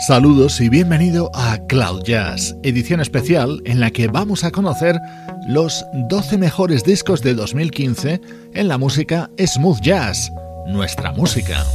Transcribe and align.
Saludos 0.00 0.62
y 0.62 0.70
bienvenido 0.70 1.30
a 1.34 1.58
Cloud 1.66 2.04
Jazz, 2.04 2.56
edición 2.62 3.02
especial 3.02 3.60
en 3.66 3.80
la 3.80 3.90
que 3.90 4.08
vamos 4.08 4.44
a 4.44 4.50
conocer 4.50 4.98
los 5.46 5.84
12 6.08 6.38
mejores 6.38 6.84
discos 6.84 7.20
de 7.20 7.34
2015 7.34 8.18
en 8.54 8.68
la 8.68 8.78
música 8.78 9.30
smooth 9.38 9.80
jazz, 9.82 10.32
nuestra 10.66 11.12
música. 11.12 11.66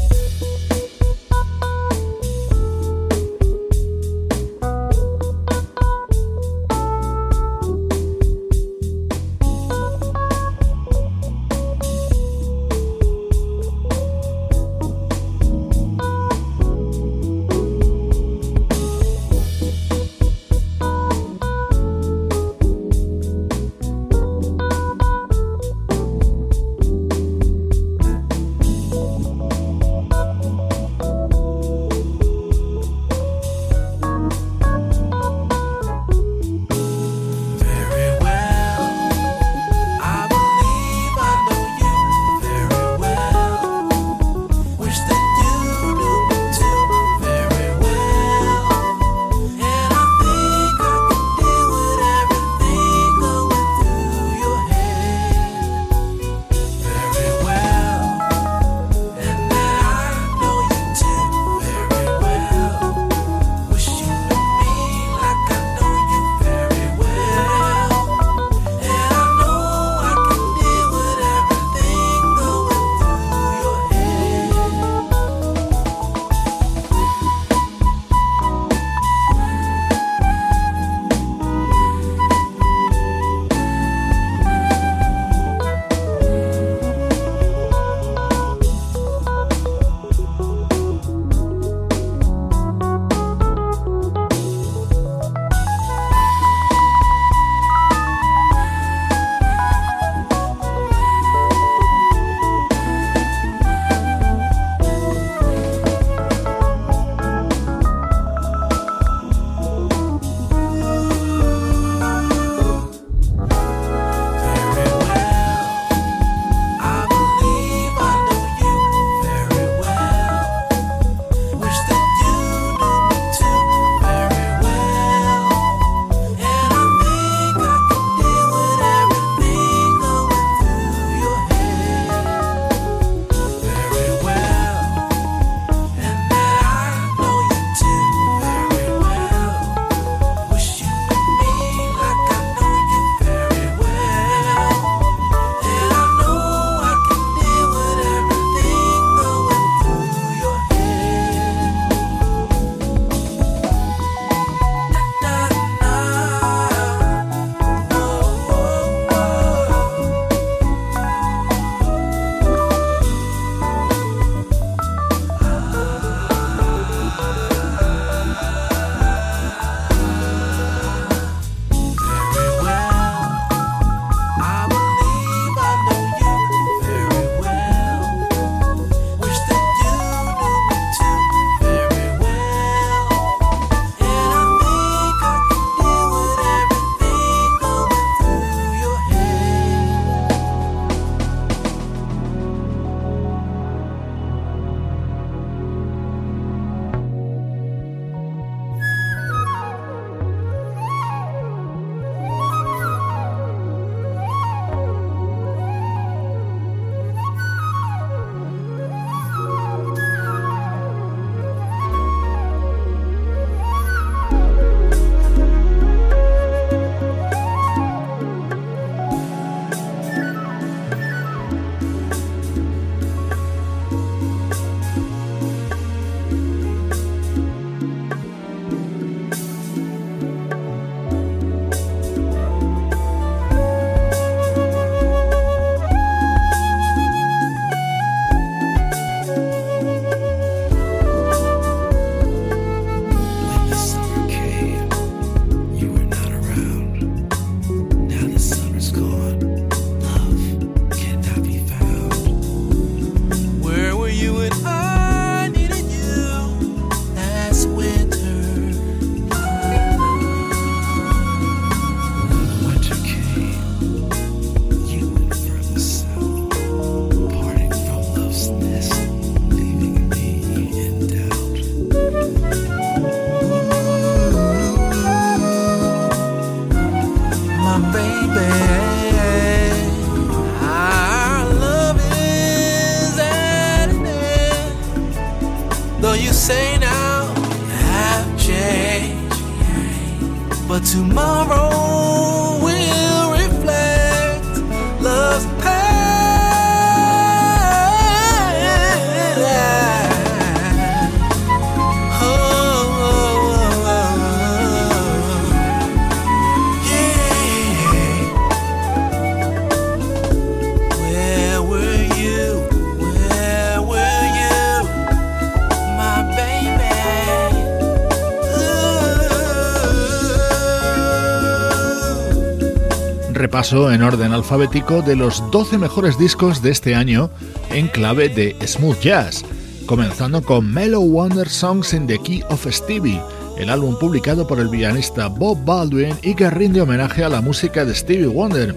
Repaso 323.55 323.89
en 323.89 324.01
orden 324.01 324.33
alfabético 324.33 325.01
de 325.01 325.15
los 325.15 325.41
12 325.49 325.77
mejores 325.77 326.19
discos 326.19 326.61
de 326.61 326.71
este 326.71 326.93
año 326.93 327.29
en 327.69 327.87
clave 327.87 328.27
de 328.27 328.53
smooth 328.67 328.99
jazz, 328.99 329.45
comenzando 329.85 330.41
con 330.41 330.69
Mellow 330.69 331.01
Wonder 331.01 331.47
Songs 331.47 331.93
in 331.93 332.05
the 332.05 332.19
Key 332.19 332.43
of 332.49 332.67
Stevie, 332.69 333.21
el 333.57 333.69
álbum 333.69 333.97
publicado 333.97 334.45
por 334.45 334.59
el 334.59 334.69
pianista 334.69 335.27
Bob 335.27 335.63
Baldwin 335.63 336.17
y 336.21 336.35
que 336.35 336.49
rinde 336.49 336.81
homenaje 336.81 337.23
a 337.23 337.29
la 337.29 337.39
música 337.39 337.85
de 337.85 337.95
Stevie 337.95 338.27
Wonder. 338.27 338.75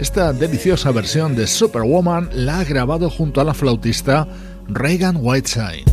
Esta 0.00 0.32
deliciosa 0.32 0.90
versión 0.90 1.36
de 1.36 1.46
Superwoman 1.46 2.28
la 2.32 2.58
ha 2.58 2.64
grabado 2.64 3.08
junto 3.08 3.40
a 3.40 3.44
la 3.44 3.54
flautista 3.54 4.26
Reagan 4.66 5.18
Whiteside. 5.20 5.85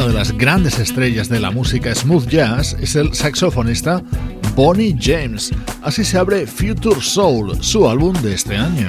Una 0.00 0.08
de 0.08 0.14
las 0.14 0.32
grandes 0.32 0.78
estrellas 0.78 1.28
de 1.28 1.40
la 1.40 1.50
música 1.50 1.94
smooth 1.94 2.26
jazz 2.26 2.74
es 2.80 2.96
el 2.96 3.12
saxofonista 3.12 4.02
Bonnie 4.56 4.96
James. 4.98 5.50
Así 5.82 6.06
se 6.06 6.16
abre 6.16 6.46
Future 6.46 7.02
Soul, 7.02 7.62
su 7.62 7.86
álbum 7.86 8.14
de 8.22 8.32
este 8.32 8.56
año. 8.56 8.88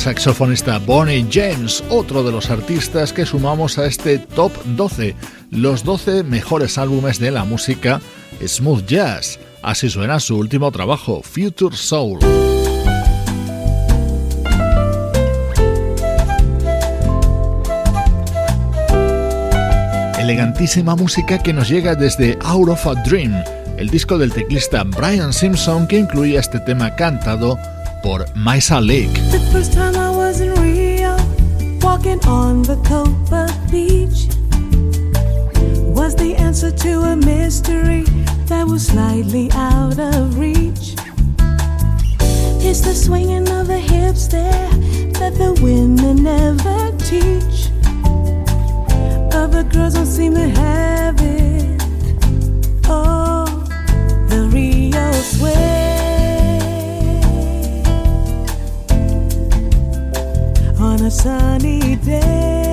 Saxofonista 0.00 0.78
Bonnie 0.78 1.26
James, 1.30 1.84
otro 1.90 2.22
de 2.22 2.32
los 2.32 2.48
artistas 2.48 3.12
que 3.12 3.26
sumamos 3.26 3.76
a 3.76 3.84
este 3.84 4.18
top 4.18 4.50
12, 4.64 5.14
los 5.50 5.84
12 5.84 6.22
mejores 6.22 6.78
álbumes 6.78 7.18
de 7.18 7.30
la 7.30 7.44
música 7.44 8.00
smooth 8.42 8.86
jazz. 8.86 9.38
Así 9.60 9.90
suena 9.90 10.18
su 10.18 10.38
último 10.38 10.72
trabajo, 10.72 11.20
Future 11.22 11.76
Soul. 11.76 12.18
Elegantísima 20.18 20.96
música 20.96 21.42
que 21.42 21.52
nos 21.52 21.68
llega 21.68 21.94
desde 21.94 22.38
Out 22.42 22.70
of 22.70 22.86
a 22.86 22.94
Dream, 23.02 23.34
el 23.76 23.90
disco 23.90 24.16
del 24.16 24.32
teclista 24.32 24.82
Brian 24.82 25.34
Simpson 25.34 25.86
que 25.86 25.98
incluye 25.98 26.38
este 26.38 26.58
tema 26.60 26.96
cantado 26.96 27.58
por 28.02 28.24
Maisa 28.34 28.80
Lake. 28.80 29.12
The 29.30 29.40
first 29.52 29.72
time 29.72 29.96
I 29.96 30.10
was 30.10 30.40
in 30.40 30.54
Rio, 30.54 31.16
walking 31.80 32.20
on 32.26 32.62
the 32.62 32.76
Copa 32.88 33.48
beach, 33.70 34.28
was 35.94 36.14
the 36.14 36.34
answer 36.36 36.70
to 36.70 37.00
a 37.12 37.16
mystery 37.16 38.02
that 38.46 38.66
was 38.66 38.86
slightly 38.86 39.50
out 39.52 39.98
of 39.98 40.38
reach. 40.38 40.94
It's 42.62 42.80
the 42.80 42.94
swinging 42.94 43.48
of 43.48 43.66
the 43.66 43.78
hips 43.78 44.28
there 44.28 44.70
that 45.18 45.34
the 45.34 45.52
women 45.62 46.22
never 46.22 46.96
teach. 46.98 47.70
Other 49.34 49.62
girls 49.64 49.94
don't 49.94 50.06
seem 50.06 50.34
to 50.34 50.48
have 50.48 51.16
it. 51.20 51.82
Oh, 52.86 53.46
the 54.28 54.48
Rio 54.52 55.12
sway. 55.12 55.99
Sunny 61.10 61.96
day. 61.96 62.69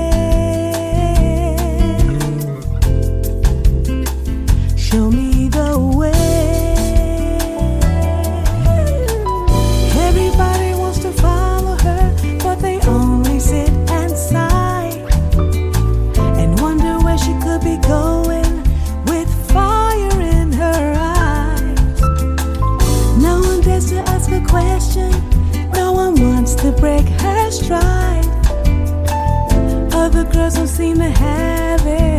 Girls 30.37 30.53
don't 30.53 30.67
seem 30.67 30.97
to 30.97 31.09
have 31.09 31.87
it. 31.87 32.16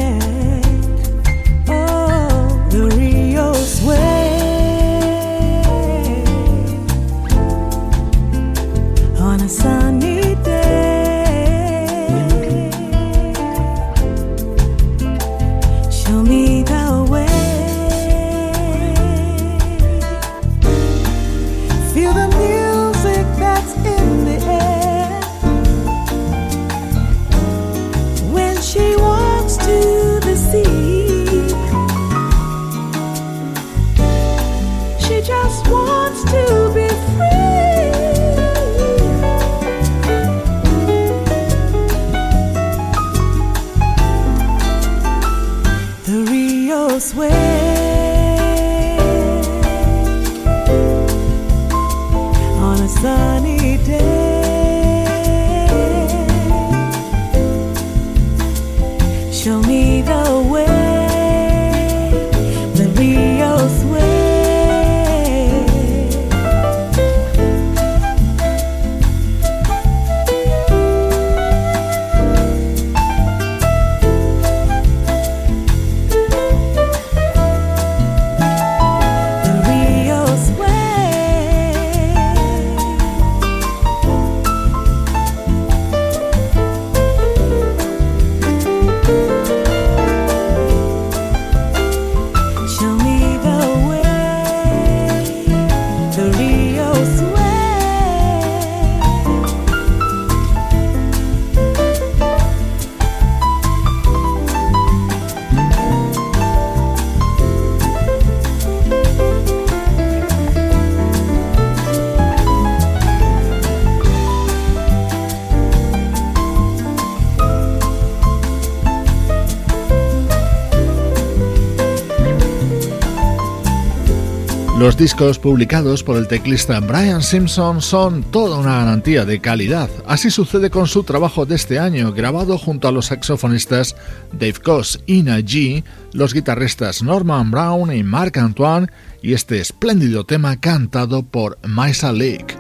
Discos 124.99 125.39
publicados 125.39 126.03
por 126.03 126.17
el 126.17 126.27
teclista 126.27 126.81
Brian 126.81 127.23
Simpson 127.23 127.81
son 127.81 128.25
toda 128.25 128.59
una 128.59 128.79
garantía 128.79 129.25
de 129.25 129.41
calidad. 129.41 129.89
Así 130.09 130.29
sucede 130.29 130.71
con 130.71 130.89
su 130.89 131.05
trabajo 131.05 131.47
de 131.47 131.55
este 131.55 131.79
año, 131.79 132.13
grabado 132.13 132.59
junto 132.59 132.89
a 132.89 132.93
los 132.93 133.07
saxofonistas 133.07 133.95
Dave 134.33 134.55
Koz 134.55 134.99
y 135.07 135.23
G, 135.23 135.85
los 136.13 136.35
guitarristas 136.35 137.05
Norman 137.05 137.53
Brown 137.53 137.95
y 137.95 138.03
Mark 138.03 138.41
Antoine, 138.41 138.89
y 139.23 139.35
este 139.35 139.61
espléndido 139.61 140.27
tema 140.27 140.59
cantado 140.59 141.23
por 141.23 141.61
Maisa 141.65 142.11
Lake. 142.11 142.57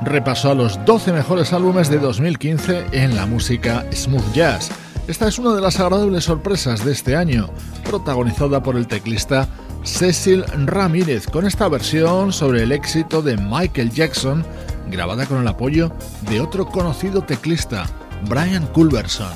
Repaso 0.00 0.50
a 0.50 0.54
los 0.54 0.82
12 0.86 1.12
mejores 1.12 1.52
álbumes 1.52 1.90
de 1.90 1.98
2015 1.98 2.86
en 2.92 3.16
la 3.16 3.26
música 3.26 3.84
smooth 3.92 4.32
jazz. 4.32 4.70
Esta 5.06 5.28
es 5.28 5.38
una 5.38 5.52
de 5.54 5.60
las 5.60 5.78
agradables 5.80 6.24
sorpresas 6.24 6.82
de 6.82 6.92
este 6.92 7.14
año, 7.14 7.50
protagonizada 7.84 8.62
por 8.62 8.74
el 8.74 8.86
teclista 8.86 9.46
Cecil 9.82 10.44
Ramírez, 10.64 11.26
con 11.26 11.46
esta 11.46 11.68
versión 11.68 12.32
sobre 12.32 12.62
el 12.62 12.72
éxito 12.72 13.20
de 13.20 13.36
Michael 13.36 13.90
Jackson, 13.90 14.42
grabada 14.90 15.26
con 15.26 15.42
el 15.42 15.48
apoyo 15.48 15.92
de 16.22 16.40
otro 16.40 16.66
conocido 16.66 17.20
teclista, 17.20 17.84
Brian 18.30 18.66
Culberson. 18.68 19.28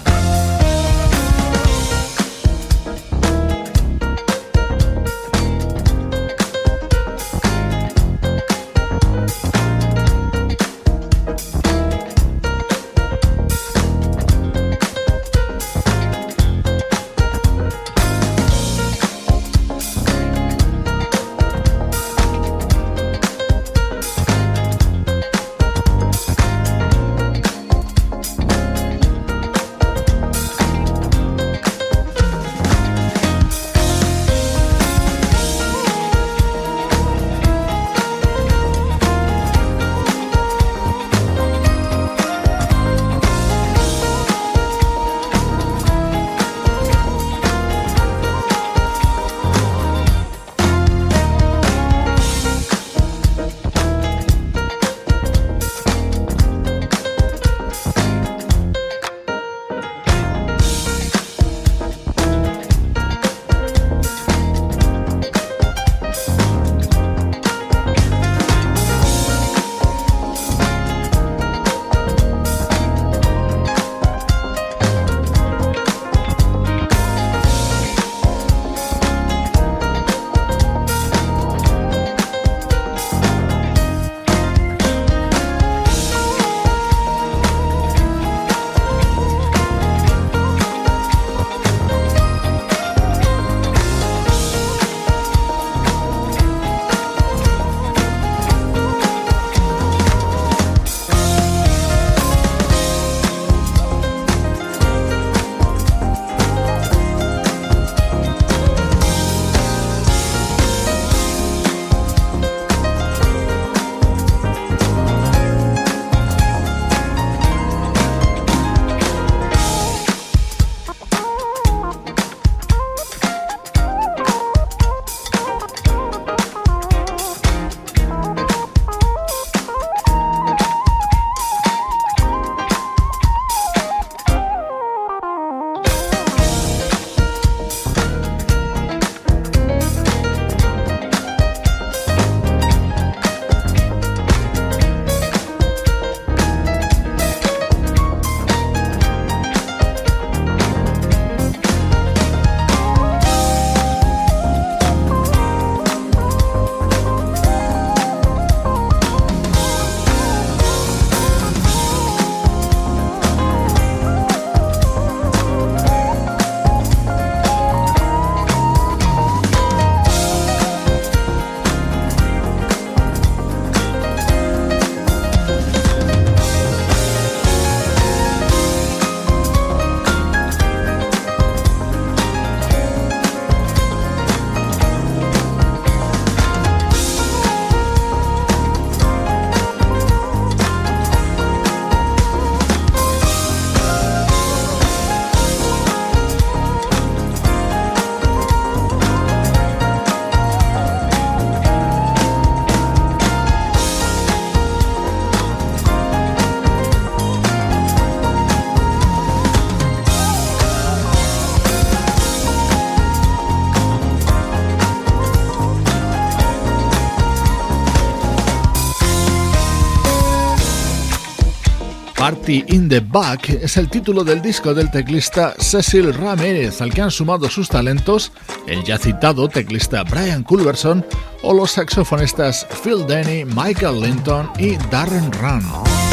Party 222.29 222.63
in 222.69 222.91
the 222.91 223.01
Back 223.01 223.49
es 223.49 223.79
el 223.79 223.89
título 223.89 224.23
del 224.23 224.43
disco 224.43 224.75
del 224.75 224.91
teclista 224.91 225.55
Cecil 225.59 226.13
Ramírez, 226.13 226.83
al 226.83 226.93
que 226.93 227.01
han 227.01 227.11
sumado 227.11 227.49
sus 227.49 227.71
talentos 227.71 228.33
el 228.67 228.85
ya 228.85 228.99
citado 228.99 229.49
teclista 229.49 230.03
Brian 230.03 230.43
Culverson 230.43 231.07
o 231.43 231.55
los 231.55 231.71
saxofonistas 231.71 232.67
Phil 232.85 233.07
Denny, 233.07 233.47
Michael 233.47 234.03
Linton 234.03 234.51
y 234.59 234.77
Darren 234.91 235.33
Run. 235.41 236.08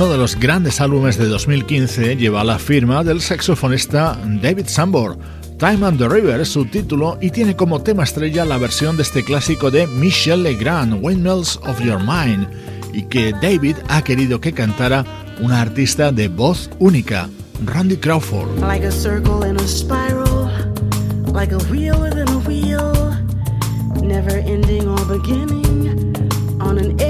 Uno 0.00 0.12
de 0.12 0.16
los 0.16 0.36
grandes 0.36 0.80
álbumes 0.80 1.18
de 1.18 1.26
2015 1.26 2.16
lleva 2.16 2.42
la 2.42 2.58
firma 2.58 3.04
del 3.04 3.20
saxofonista 3.20 4.18
David 4.40 4.64
Sambor. 4.66 5.18
Time 5.58 5.86
and 5.86 5.98
the 5.98 6.08
River 6.08 6.40
es 6.40 6.48
su 6.48 6.64
título 6.64 7.18
y 7.20 7.28
tiene 7.28 7.54
como 7.54 7.82
tema 7.82 8.04
estrella 8.04 8.46
la 8.46 8.56
versión 8.56 8.96
de 8.96 9.02
este 9.02 9.22
clásico 9.22 9.70
de 9.70 9.86
Michel 9.86 10.42
Legrand, 10.42 11.04
Windmills 11.04 11.60
of 11.64 11.82
Your 11.82 11.98
Mind, 11.98 12.48
y 12.94 13.02
que 13.02 13.34
David 13.42 13.76
ha 13.88 14.00
querido 14.00 14.40
que 14.40 14.54
cantara 14.54 15.04
una 15.38 15.60
artista 15.60 16.10
de 16.12 16.28
voz 16.28 16.70
única, 16.78 17.28
Randy 17.66 17.98
Crawford. 17.98 18.58
Like 18.58 18.86
a 18.86 18.90
circle 18.90 19.46
in 19.46 19.58
a 19.58 19.68
spiral, 19.68 20.50
like 21.34 21.54
a 21.54 21.58
wheel 21.70 22.00
within 22.00 22.26
a 22.28 22.38
wheel, 22.48 22.90
never 24.02 24.38
ending 24.38 24.88
or 24.88 25.04
beginning 25.04 26.16
on 26.58 26.78
an. 26.78 27.09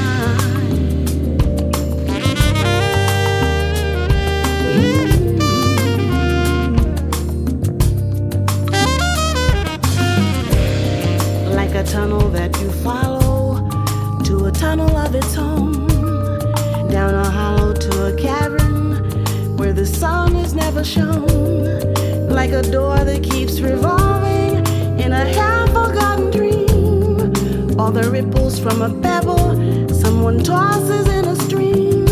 Shown, 20.83 21.93
like 22.27 22.51
a 22.51 22.61
door 22.61 22.97
that 23.03 23.23
keeps 23.23 23.59
revolving 23.59 24.65
in 24.99 25.11
a 25.11 25.25
half 25.25 25.67
forgotten 25.69 26.31
dream. 26.31 27.79
All 27.79 27.91
the 27.91 28.09
ripples 28.09 28.59
from 28.59 28.81
a 28.81 28.89
pebble 29.01 29.55
someone 29.93 30.43
tosses 30.43 31.07
in 31.07 31.25
a 31.25 31.35
stream, 31.35 32.05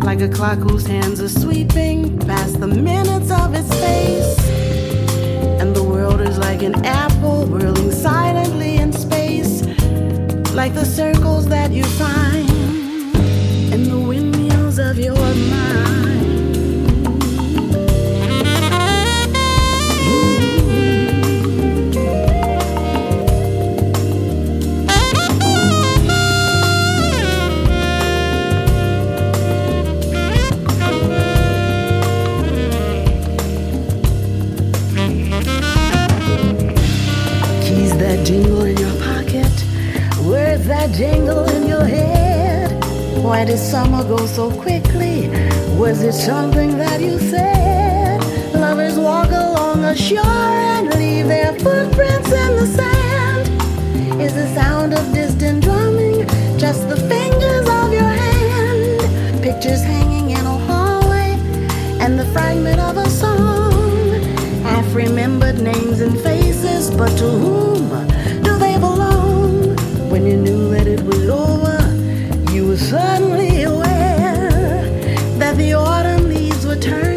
like 0.00 0.20
a 0.20 0.28
clock 0.28 0.58
whose 0.58 0.86
hands 0.86 1.20
are 1.20 1.28
sweeping 1.28 2.18
past 2.20 2.60
the 2.60 2.68
minutes 2.68 3.30
of 3.30 3.54
its 3.54 3.72
face 3.80 4.38
and 5.60 5.74
the 5.74 5.82
world 5.82 6.20
is 6.20 6.36
like 6.38 6.62
an 6.62 6.74
apple 6.84 7.46
whirling 7.46 7.90
silently 7.90 8.76
in 8.76 8.92
space, 8.92 9.62
like 10.52 10.74
the 10.74 10.84
circles 10.84 11.48
that 11.48 11.70
you 11.70 11.84
find 11.84 12.50
in 13.72 13.88
the 13.88 13.98
windmills 13.98 14.78
of 14.78 14.98
your 14.98 15.14
mind. 15.16 15.63
Why 43.34 43.44
did 43.44 43.58
summer 43.58 44.04
go 44.04 44.26
so 44.26 44.48
quickly? 44.48 45.28
Was 45.76 46.04
it 46.04 46.12
something 46.12 46.78
that 46.78 47.00
you 47.00 47.18
said? 47.18 48.20
Lovers 48.54 48.96
walk 48.96 49.26
along 49.30 49.82
a 49.82 49.96
shore 49.96 50.52
and 50.74 50.88
leave 50.94 51.26
their 51.26 51.52
footprints 51.54 52.30
in 52.30 52.50
the 52.54 52.66
sand. 52.68 54.22
Is 54.22 54.34
the 54.34 54.46
sound 54.54 54.94
of 54.94 55.12
distant 55.12 55.64
drumming 55.64 56.28
just 56.58 56.88
the 56.88 56.96
fingers 56.96 57.68
of 57.68 57.92
your 57.92 58.12
hand? 58.22 59.42
Pictures 59.42 59.82
hanging 59.82 60.30
in 60.30 60.46
a 60.46 60.58
hallway 60.68 61.34
and 61.98 62.16
the 62.16 62.26
fragment 62.26 62.78
of 62.78 62.96
a 62.96 63.10
song. 63.10 63.72
Half 64.62 64.94
remembered 64.94 65.60
names 65.60 66.00
and 66.02 66.16
faces, 66.20 66.88
but 66.88 67.10
to 67.18 67.28
whom 67.28 67.88
do 68.44 68.56
they 68.58 68.76
belong? 68.78 69.76
When 70.08 70.24
you 70.24 70.36
knew 70.36 70.70
that 70.70 70.86
it 70.86 71.02
was 71.02 71.28
over, 71.28 71.80
you 72.54 72.68
were 72.68 72.76
suddenly 72.76 73.23
turn 76.84 77.13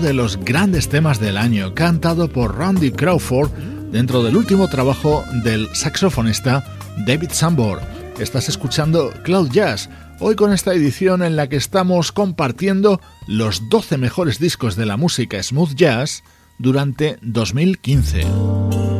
de 0.00 0.14
los 0.14 0.38
grandes 0.38 0.88
temas 0.88 1.20
del 1.20 1.36
año, 1.36 1.74
cantado 1.74 2.28
por 2.28 2.56
Randy 2.56 2.90
Crawford 2.90 3.50
dentro 3.92 4.22
del 4.22 4.36
último 4.36 4.68
trabajo 4.68 5.24
del 5.44 5.68
saxofonista 5.74 6.64
David 7.06 7.30
Sambor. 7.32 7.80
Estás 8.18 8.48
escuchando 8.48 9.12
Cloud 9.22 9.50
Jazz, 9.50 9.88
Hoy 10.22 10.36
con 10.36 10.52
esta 10.52 10.74
edición 10.74 11.22
en 11.22 11.34
la 11.34 11.48
que 11.48 11.56
estamos 11.56 12.12
compartiendo 12.12 13.00
los 13.26 13.70
12 13.70 13.96
mejores 13.96 14.38
discos 14.38 14.76
de 14.76 14.84
la 14.84 14.98
música 14.98 15.42
smooth 15.42 15.74
jazz 15.74 16.22
durante 16.58 17.18
2015. 17.22 18.99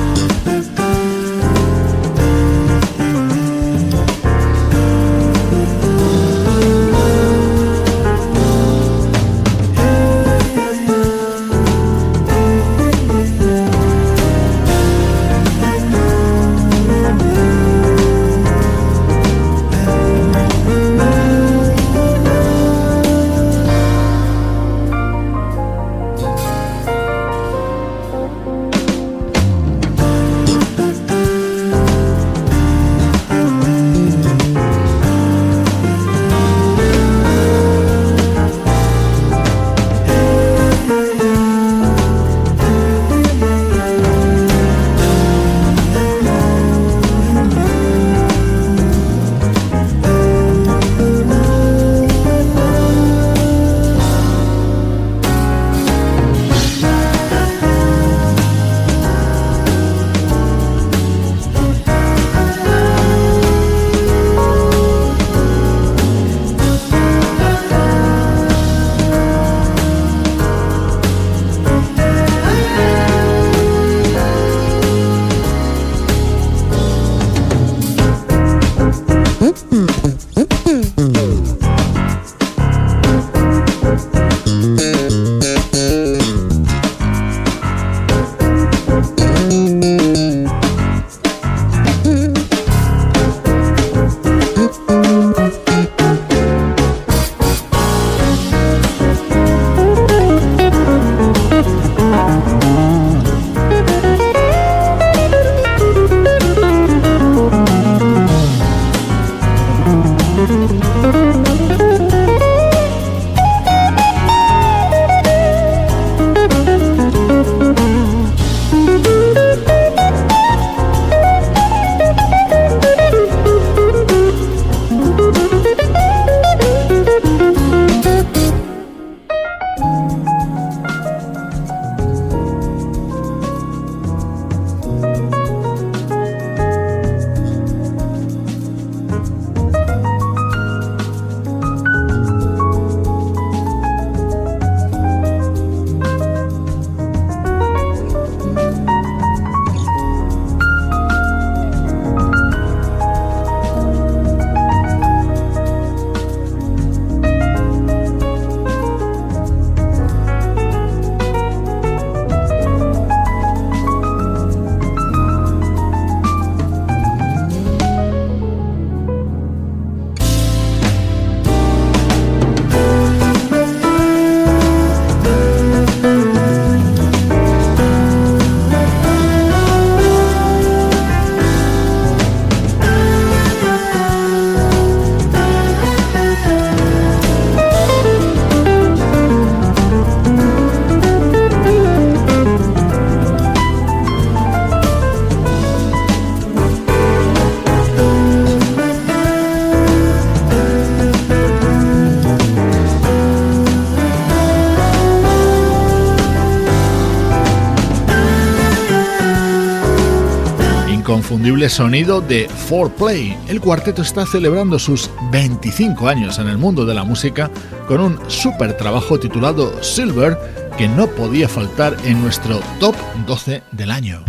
Sonido 211.69 212.21
de 212.21 212.47
4Play. 212.69 213.37
El 213.47 213.61
cuarteto 213.61 214.01
está 214.01 214.25
celebrando 214.25 214.79
sus 214.79 215.09
25 215.31 216.07
años 216.07 216.39
en 216.39 216.47
el 216.47 216.57
mundo 216.57 216.85
de 216.85 216.93
la 216.93 217.03
música 217.03 217.49
con 217.87 218.01
un 218.01 218.19
super 218.29 218.75
trabajo 218.77 219.19
titulado 219.19 219.83
Silver 219.83 220.37
que 220.77 220.87
no 220.87 221.07
podía 221.07 221.47
faltar 221.47 221.95
en 222.05 222.21
nuestro 222.21 222.59
top 222.79 222.95
12 223.25 223.63
del 223.71 223.91
año. 223.91 224.23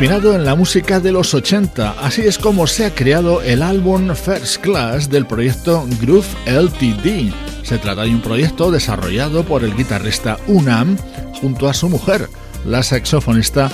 Inspirado 0.00 0.36
en 0.36 0.44
la 0.44 0.54
música 0.54 1.00
de 1.00 1.10
los 1.10 1.34
80. 1.34 1.96
Así 2.00 2.22
es 2.22 2.38
como 2.38 2.68
se 2.68 2.86
ha 2.86 2.94
creado 2.94 3.42
el 3.42 3.64
álbum 3.64 4.14
First 4.14 4.58
Class 4.58 5.10
del 5.10 5.26
proyecto 5.26 5.88
Groove 6.00 6.24
LTD. 6.46 7.34
Se 7.64 7.78
trata 7.78 8.02
de 8.02 8.10
un 8.10 8.20
proyecto 8.20 8.70
desarrollado 8.70 9.42
por 9.42 9.64
el 9.64 9.74
guitarrista 9.74 10.38
Unam 10.46 10.96
junto 11.40 11.68
a 11.68 11.74
su 11.74 11.88
mujer, 11.88 12.28
la 12.64 12.84
saxofonista 12.84 13.72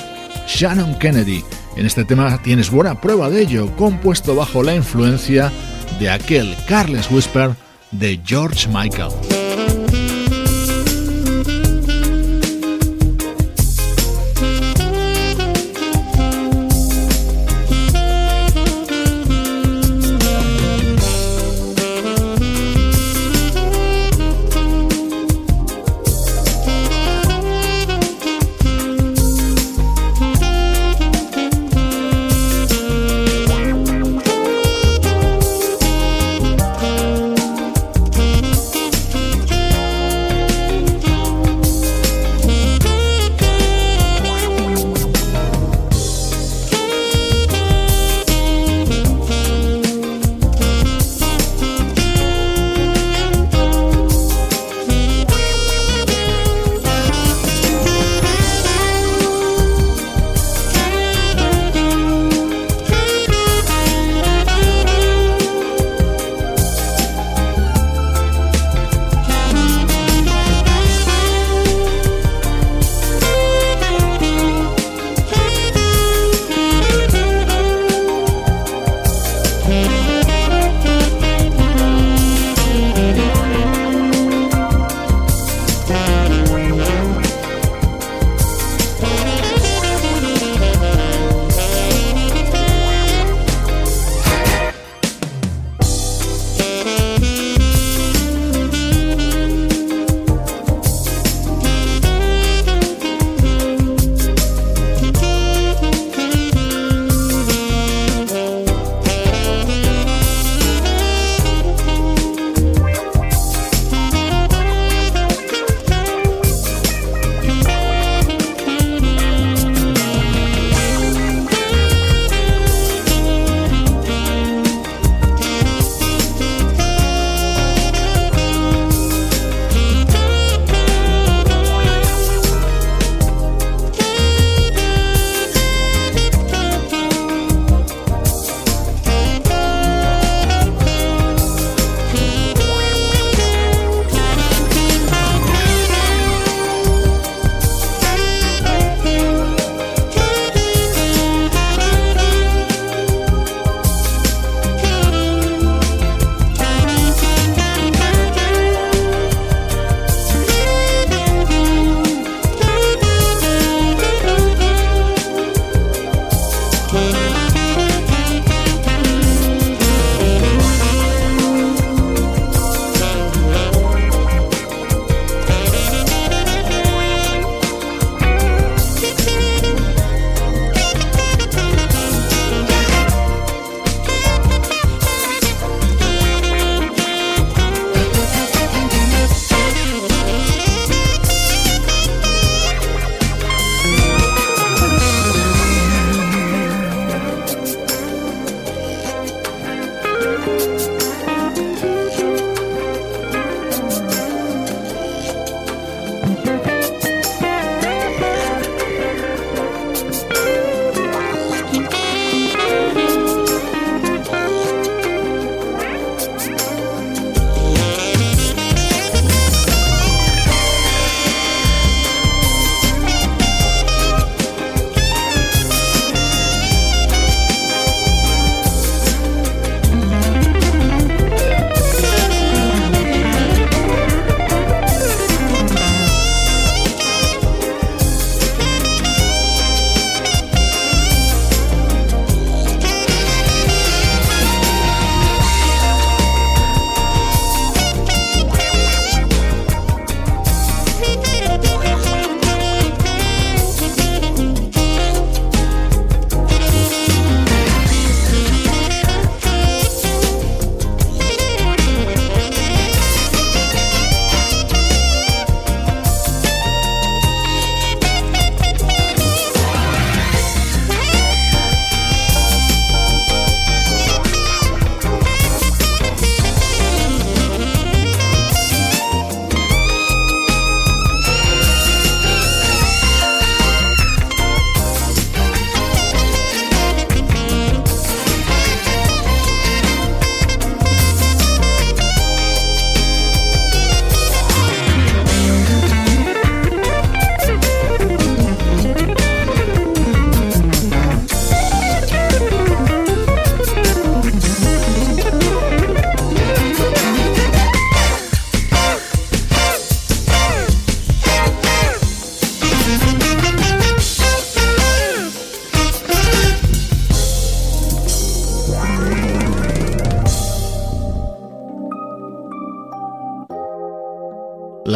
Shannon 0.49 0.99
Kennedy. 0.99 1.45
En 1.77 1.85
este 1.85 2.07
tema 2.07 2.41
tienes 2.43 2.71
buena 2.71 2.99
prueba 2.99 3.29
de 3.29 3.43
ello, 3.43 3.77
compuesto 3.77 4.35
bajo 4.35 4.63
la 4.63 4.75
influencia 4.75 5.53
de 6.01 6.09
aquel 6.09 6.57
Carles 6.67 7.11
Whisper 7.11 7.51
de 7.91 8.19
George 8.25 8.67
Michael. 8.69 9.44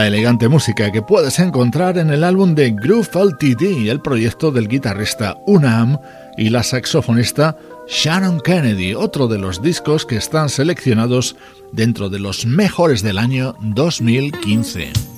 Elegante 0.08 0.48
música 0.48 0.90
que 0.90 1.02
puedes 1.02 1.38
encontrar 1.38 1.98
en 1.98 2.10
el 2.10 2.24
álbum 2.24 2.54
de 2.54 2.70
Groove 2.70 3.10
LTD, 3.14 3.88
el 3.90 4.00
proyecto 4.00 4.50
del 4.50 4.66
guitarrista 4.66 5.36
Unam 5.46 5.98
y 6.38 6.48
la 6.48 6.62
saxofonista 6.62 7.56
Sharon 7.86 8.40
Kennedy, 8.40 8.94
otro 8.94 9.28
de 9.28 9.38
los 9.38 9.61
discos 9.61 10.06
que 10.06 10.16
están 10.16 10.48
seleccionados 10.48 11.36
dentro 11.72 12.09
de 12.09 12.20
los 12.20 12.46
mejores 12.46 13.02
del 13.02 13.18
año 13.18 13.54
2015. 13.61 15.17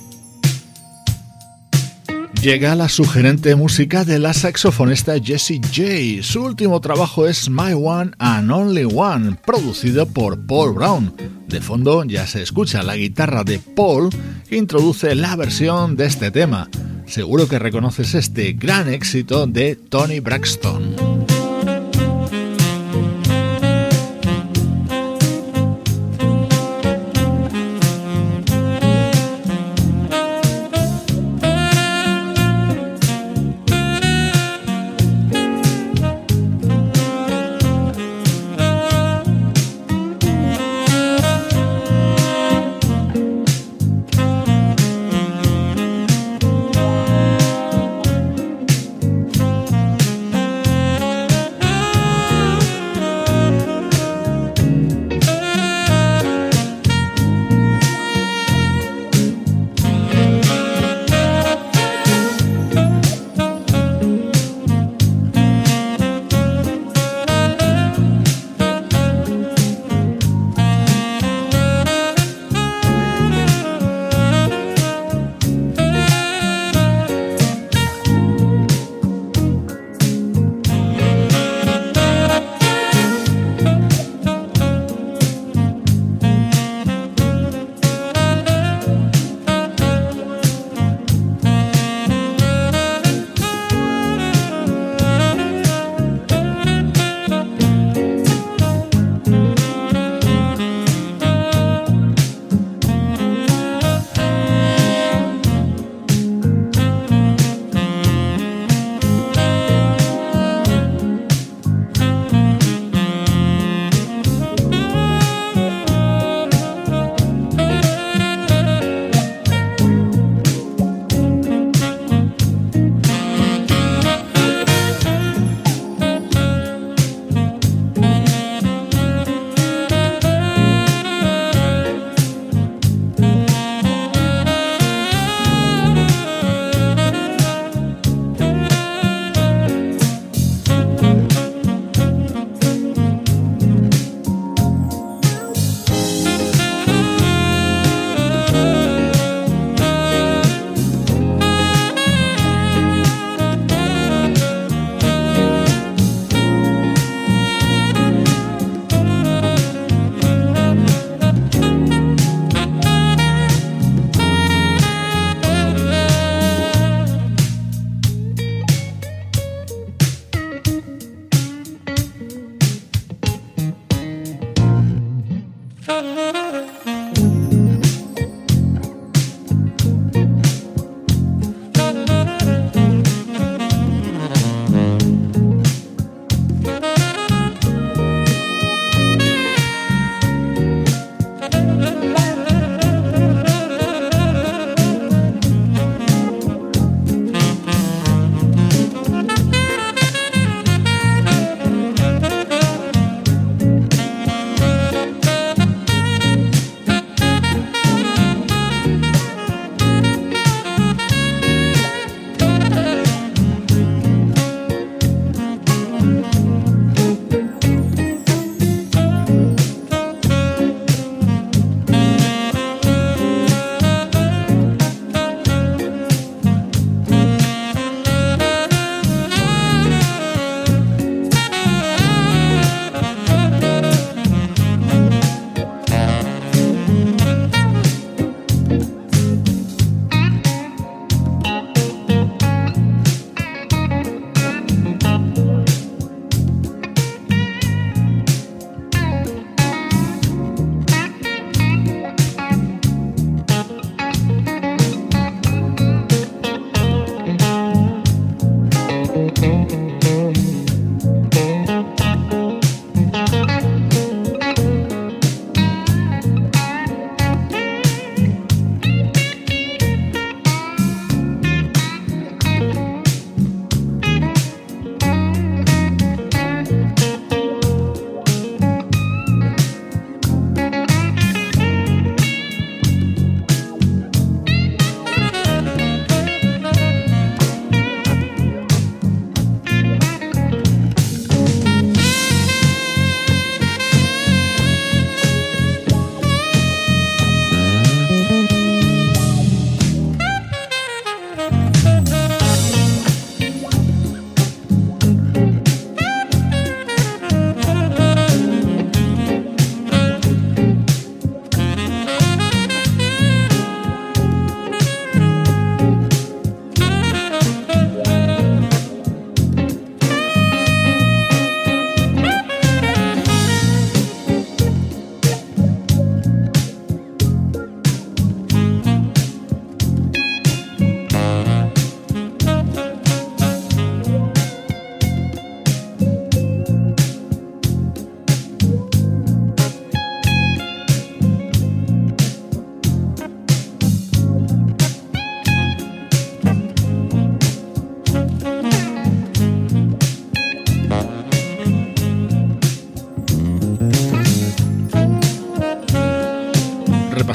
Llega 2.41 2.75
la 2.75 2.89
sugerente 2.89 3.55
música 3.55 4.03
de 4.03 4.17
la 4.17 4.33
saxofonista 4.33 5.13
Jessie 5.23 5.61
J. 5.61 6.23
Su 6.23 6.43
último 6.43 6.81
trabajo 6.81 7.27
es 7.27 7.51
My 7.51 7.73
One 7.73 8.13
and 8.17 8.51
Only 8.51 8.85
One, 8.91 9.35
producido 9.45 10.07
por 10.07 10.43
Paul 10.47 10.73
Brown. 10.73 11.13
De 11.47 11.61
fondo 11.61 12.03
ya 12.03 12.25
se 12.25 12.41
escucha 12.41 12.81
la 12.81 12.95
guitarra 12.95 13.43
de 13.43 13.59
Paul 13.59 14.09
que 14.49 14.57
introduce 14.57 15.13
la 15.13 15.35
versión 15.35 15.95
de 15.95 16.07
este 16.07 16.31
tema. 16.31 16.67
Seguro 17.05 17.47
que 17.47 17.59
reconoces 17.59 18.15
este 18.15 18.53
gran 18.53 18.91
éxito 18.91 19.45
de 19.45 19.75
Tony 19.75 20.19
Braxton. 20.19 20.95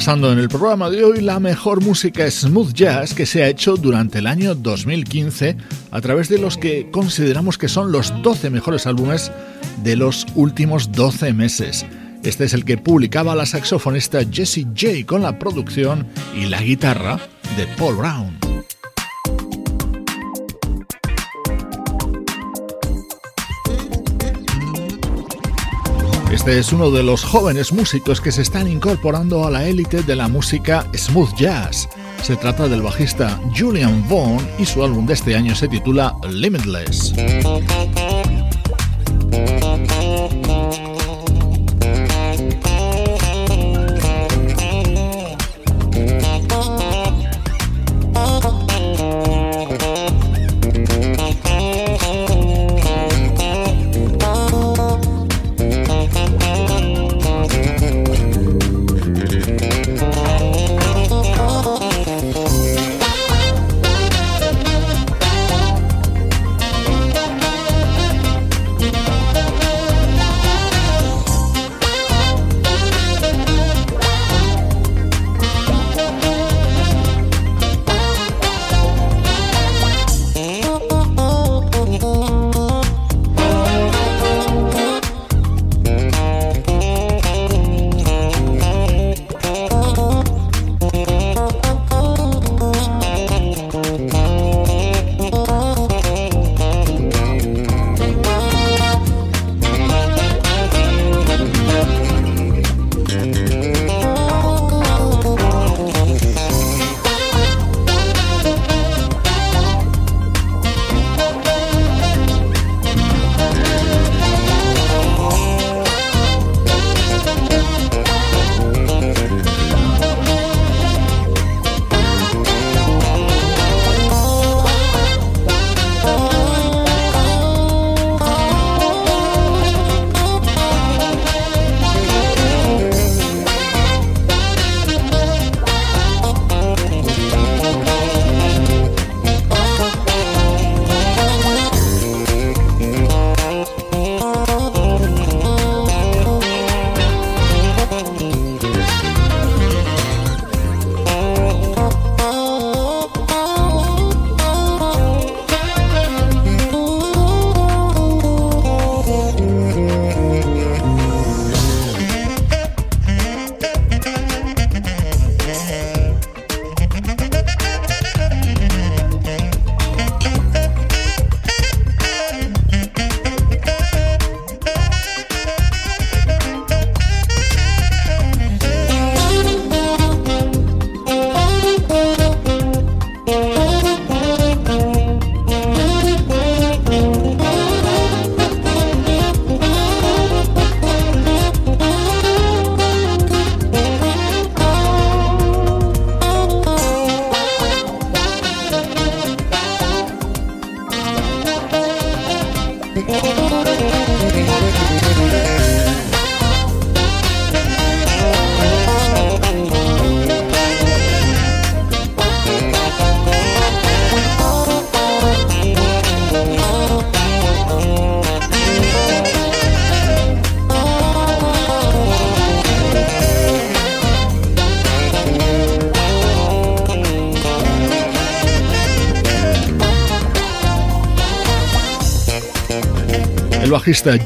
Repasando 0.07 0.31
en 0.31 0.39
el 0.39 0.47
programa 0.47 0.89
de 0.89 1.03
hoy 1.03 1.19
la 1.19 1.37
mejor 1.41 1.83
música 1.83 2.31
smooth 2.31 2.71
jazz 2.71 3.13
que 3.13 3.25
se 3.25 3.43
ha 3.43 3.49
hecho 3.49 3.75
durante 3.75 4.19
el 4.19 4.27
año 4.27 4.55
2015 4.55 5.57
a 5.91 5.99
través 5.99 6.29
de 6.29 6.37
los 6.37 6.57
que 6.57 6.89
consideramos 6.91 7.57
que 7.57 7.67
son 7.67 7.91
los 7.91 8.13
12 8.23 8.49
mejores 8.49 8.87
álbumes 8.87 9.33
de 9.83 9.97
los 9.97 10.25
últimos 10.35 10.93
12 10.93 11.33
meses. 11.33 11.85
Este 12.23 12.45
es 12.45 12.53
el 12.53 12.63
que 12.63 12.77
publicaba 12.77 13.35
la 13.35 13.45
saxofonista 13.45 14.21
Jessie 14.31 14.67
J 14.67 15.05
con 15.05 15.23
la 15.23 15.37
producción 15.37 16.07
y 16.33 16.45
la 16.45 16.61
guitarra 16.61 17.19
de 17.57 17.67
Paul 17.77 17.97
Brown. 17.97 18.46
Este 26.31 26.59
es 26.59 26.73
uno 26.73 26.91
de 26.91 27.03
los 27.03 27.23
jóvenes 27.23 27.71
músicos 27.71 28.19
que 28.19 28.33
se 28.33 28.41
están 28.41 28.67
incorporando 28.67 29.45
a 29.45 29.49
la 29.49 29.65
élite 29.65 30.03
de 30.03 30.15
la 30.15 30.27
música 30.27 30.85
smooth 30.93 31.33
jazz. 31.35 31.87
Se 32.21 32.35
trata 32.35 32.67
del 32.67 32.81
bajista 32.81 33.39
Julian 33.57 34.03
Vaughn 34.09 34.45
y 34.59 34.65
su 34.65 34.83
álbum 34.83 35.05
de 35.05 35.13
este 35.13 35.35
año 35.35 35.55
se 35.55 35.69
titula 35.69 36.17
Limitless. 36.29 37.13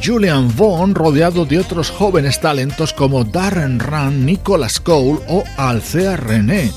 Julian 0.04 0.50
Vaughn 0.58 0.96
rodeado 0.96 1.46
de 1.46 1.60
otros 1.60 1.92
jóvenes 1.92 2.42
talentos 2.42 2.94
como 2.94 3.24
Darren 3.24 3.80
Run, 3.80 4.26
Nicholas 4.26 4.80
Cole 4.80 5.20
o 5.28 5.44
Alcea 5.56 6.18
René. 6.18 6.72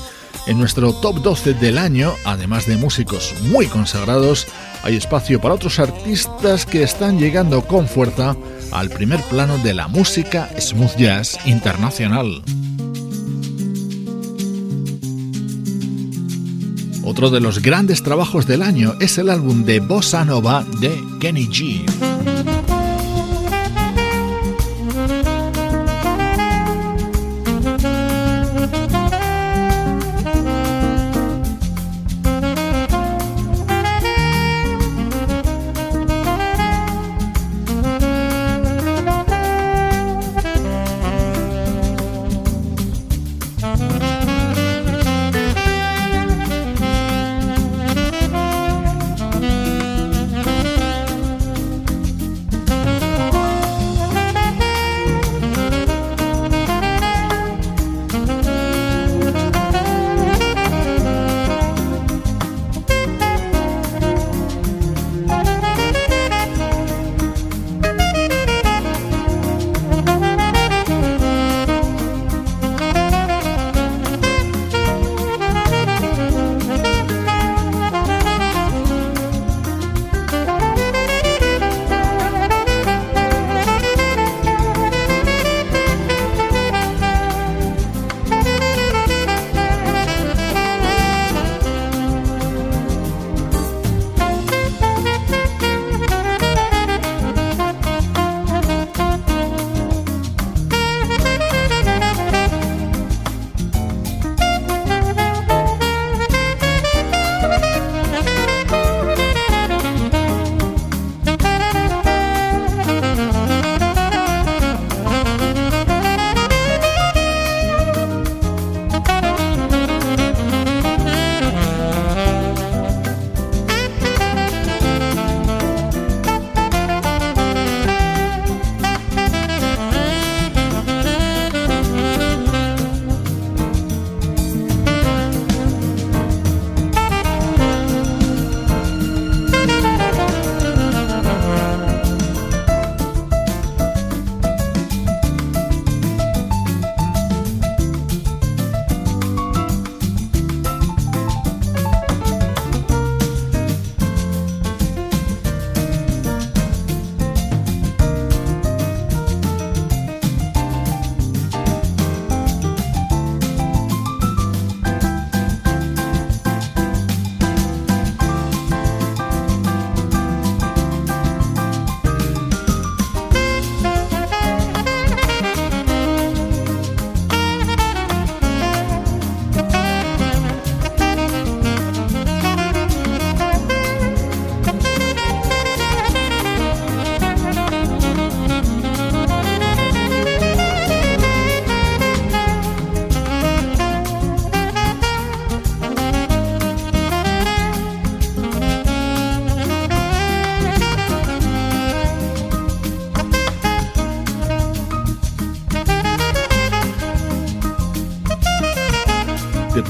En 0.45 0.59
nuestro 0.59 0.93
top 0.93 1.23
12 1.23 1.55
del 1.55 1.79
año, 1.79 2.13
además 2.25 2.67
de 2.67 2.77
músicos 2.77 3.33
muy 3.49 3.65
consagrados, 3.65 4.45
hay 4.83 4.97
espacio 4.97 5.41
para 5.41 5.55
otros 5.55 5.79
artistas 5.79 6.67
que 6.67 6.83
están 6.83 7.17
llegando 7.17 7.63
con 7.63 7.87
fuerza 7.87 8.35
al 8.71 8.91
primer 8.91 9.19
plano 9.23 9.57
de 9.57 9.73
la 9.73 9.87
música 9.87 10.47
smooth 10.59 10.95
jazz 10.95 11.39
internacional. 11.47 12.43
Otro 17.03 17.31
de 17.31 17.39
los 17.39 17.63
grandes 17.63 18.03
trabajos 18.03 18.45
del 18.45 18.61
año 18.61 18.93
es 18.99 19.17
el 19.17 19.31
álbum 19.31 19.65
de 19.65 19.79
Bossa 19.79 20.23
Nova 20.23 20.63
de 20.79 20.95
Kenny 21.19 21.47
G. 21.47 22.54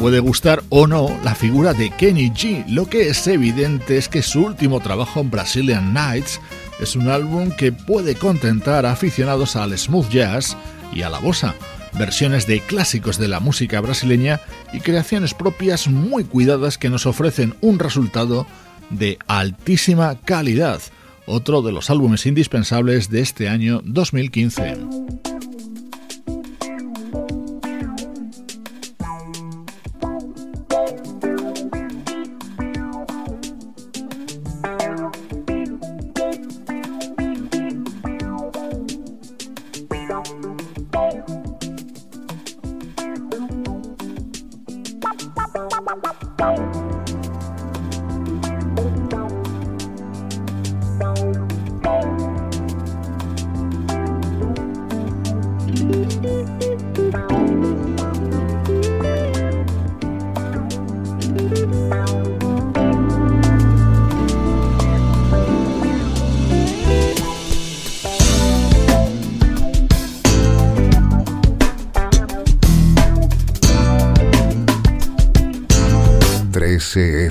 puede 0.06 0.20
gustar 0.20 0.62
o 0.70 0.86
no 0.86 1.20
la 1.24 1.34
figura 1.34 1.74
de 1.74 1.89
Kenny 1.89 2.30
G, 2.30 2.64
lo 2.68 2.86
que 2.86 3.10
es 3.10 3.26
evidente 3.26 3.97
es 3.97 4.08
que 4.08 4.22
su 4.22 4.45
último 4.45 4.80
trabajo, 4.80 5.24
Brazilian 5.24 5.95
Nights, 5.95 6.39
es 6.80 6.95
un 6.95 7.10
álbum 7.10 7.49
que 7.49 7.72
puede 7.72 8.14
contentar 8.14 8.86
a 8.86 8.91
aficionados 8.91 9.56
al 9.56 9.76
smooth 9.76 10.08
jazz 10.10 10.56
y 10.93 11.01
a 11.01 11.10
la 11.10 11.18
bossa, 11.18 11.56
versiones 11.93 12.45
de 12.45 12.60
clásicos 12.60 13.18
de 13.18 13.30
la 13.30 13.39
música 13.39 13.82
brasileña 13.82 14.41
y 14.74 14.82
creaciones 14.82 15.34
propias 15.34 15.88
muy 15.88 16.24
cuidadas 16.24 16.78
que 16.78 16.91
nos 16.91 17.08
ofrecen 17.08 17.56
un 17.62 17.80
resultado 17.80 18.45
de 18.91 19.18
altísima 19.26 20.22
calidad, 20.24 20.82
otro 21.26 21.64
de 21.64 21.72
los 21.72 21.89
álbumes 21.89 22.28
indispensables 22.28 23.10
de 23.10 23.22
este 23.22 23.49
año 23.49 23.82
2015. 23.84 24.95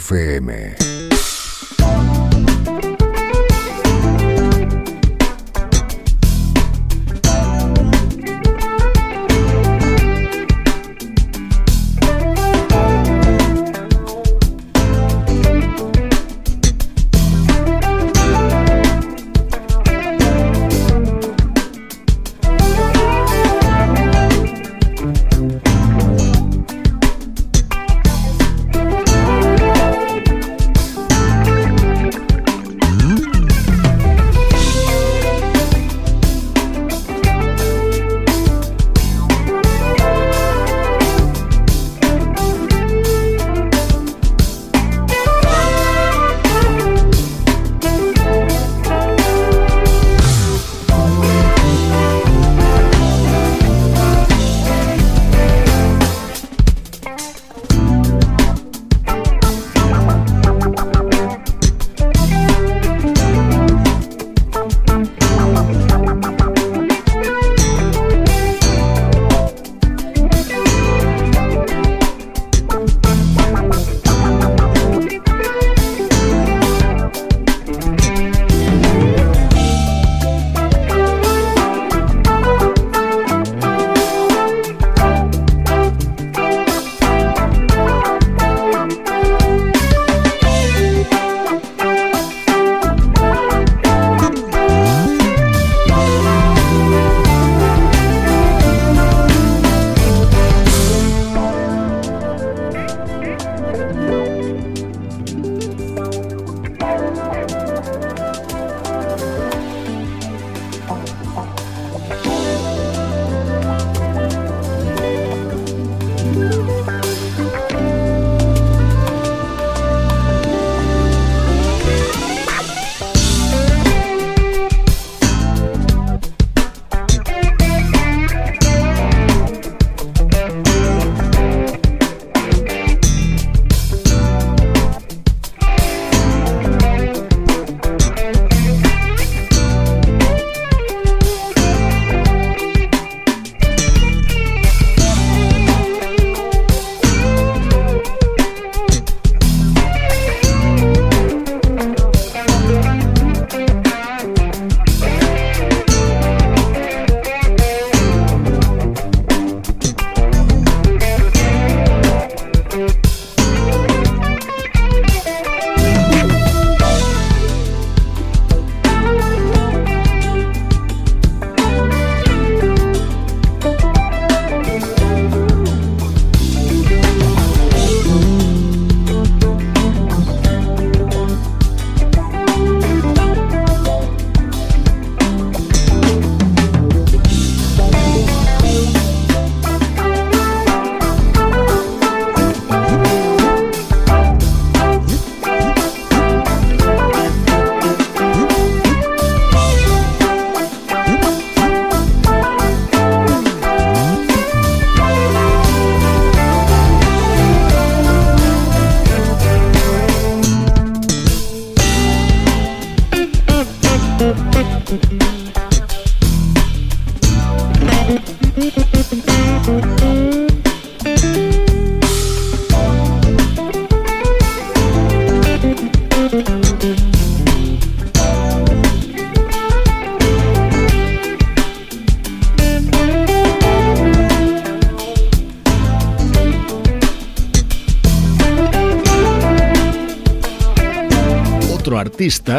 FM. 0.05 0.84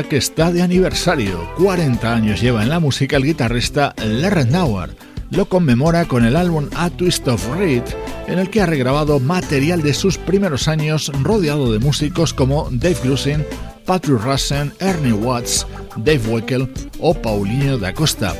Que 0.07 0.18
está 0.18 0.51
de 0.51 0.61
aniversario. 0.61 1.49
40 1.57 2.13
años 2.13 2.39
lleva 2.39 2.61
en 2.61 2.70
la 2.70 2.80
música 2.80 3.18
el 3.18 3.24
guitarrista 3.24 3.95
Larry 3.97 4.45
Nauer. 4.45 4.95
Lo 5.32 5.49
conmemora 5.49 6.05
con 6.05 6.24
el 6.24 6.36
álbum 6.36 6.70
A 6.76 6.91
Twist 6.91 7.28
of 7.28 7.43
Reed, 7.57 7.82
en 8.28 8.38
el 8.38 8.51
que 8.51 8.61
ha 8.61 8.68
regrabado 8.68 9.20
material 9.20 9.82
de 9.82 9.95
sus 9.95 10.20
primeros 10.20 10.68
años 10.68 11.11
rodeado 11.24 11.74
de 11.74 11.80
músicos 11.80 12.32
como 12.32 12.70
Dave 12.70 12.97
Grusin, 13.03 13.43
Patrick 13.86 14.22
Russen, 14.22 14.72
Ernie 14.80 15.13
Watts, 15.13 15.66
Dave 15.95 16.22
Weckel 16.28 16.72
o 16.99 17.16
Paulinho 17.16 17.80
da 17.80 17.91
Costa. 17.91 18.36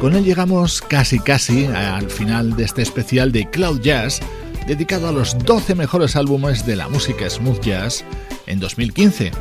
Con 0.00 0.14
él 0.16 0.24
llegamos 0.24 0.80
casi 0.80 1.18
casi 1.18 1.66
al 1.66 2.08
final 2.08 2.56
de 2.56 2.64
este 2.64 2.80
especial 2.80 3.32
de 3.32 3.50
Cloud 3.50 3.82
Jazz 3.82 4.20
dedicado 4.66 5.08
a 5.08 5.12
los 5.12 5.36
12 5.44 5.74
mejores 5.74 6.16
álbumes 6.16 6.64
de 6.64 6.76
la 6.76 6.88
música 6.88 7.28
smooth 7.28 7.60
jazz 7.60 8.02
en 8.46 8.60
2015. 8.60 9.32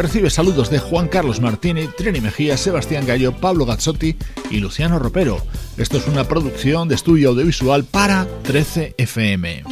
Recibe 0.00 0.30
saludos 0.30 0.70
de 0.70 0.78
Juan 0.78 1.08
Carlos 1.08 1.42
Martini, 1.42 1.86
Trini 1.86 2.22
Mejía, 2.22 2.56
Sebastián 2.56 3.04
Gallo, 3.06 3.36
Pablo 3.36 3.66
Gazzotti 3.66 4.16
y 4.50 4.58
Luciano 4.58 4.98
Ropero. 4.98 5.42
Esto 5.76 5.98
es 5.98 6.06
una 6.06 6.24
producción 6.24 6.88
de 6.88 6.94
estudio 6.94 7.28
audiovisual 7.28 7.84
para 7.84 8.26
13 8.44 8.94
FM. 8.96 9.64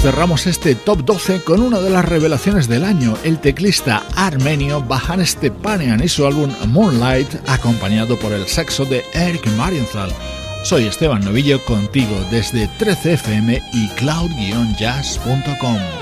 Cerramos 0.00 0.48
este 0.48 0.74
top 0.74 1.04
12 1.04 1.44
con 1.44 1.60
una 1.60 1.78
de 1.78 1.90
las 1.90 2.04
revelaciones 2.04 2.66
del 2.66 2.82
año, 2.82 3.16
el 3.22 3.38
teclista 3.38 4.02
armenio 4.16 4.82
Bahan 4.82 5.24
Stepanian 5.24 6.02
y 6.02 6.08
su 6.08 6.26
álbum 6.26 6.50
Moonlight, 6.66 7.28
acompañado 7.46 8.18
por 8.18 8.32
el 8.32 8.48
saxo 8.48 8.84
de 8.84 9.04
Eric 9.14 9.46
Marienthal. 9.56 10.12
Soy 10.64 10.86
Esteban 10.86 11.24
Novillo 11.24 11.64
contigo 11.64 12.16
desde 12.32 12.68
13fm 12.80 13.62
y 13.72 13.88
cloud-jazz.com. 13.90 16.01